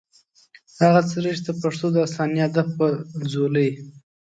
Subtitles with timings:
[0.81, 2.87] هغه څېره چې د پښتو داستاني ادب پۀ
[3.31, 3.69] ځولۍ